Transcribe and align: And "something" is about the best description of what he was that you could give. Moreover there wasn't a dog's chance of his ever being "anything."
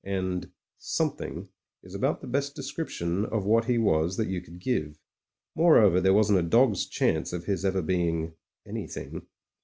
And 0.03 0.49
"something" 0.79 1.49
is 1.83 1.93
about 1.93 2.21
the 2.21 2.27
best 2.27 2.55
description 2.55 3.23
of 3.23 3.45
what 3.45 3.65
he 3.65 3.77
was 3.77 4.17
that 4.17 4.29
you 4.29 4.41
could 4.41 4.57
give. 4.57 4.97
Moreover 5.53 6.01
there 6.01 6.11
wasn't 6.11 6.39
a 6.39 6.41
dog's 6.41 6.87
chance 6.87 7.31
of 7.33 7.45
his 7.45 7.63
ever 7.63 7.83
being 7.83 8.33
"anything." 8.67 9.27